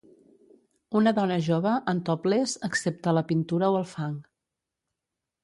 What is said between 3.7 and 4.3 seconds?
o el fang.